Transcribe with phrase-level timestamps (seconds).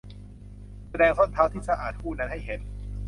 [0.89, 2.59] แสดงส้นเท้าที่สะอาดคู่นั้นให้เห็น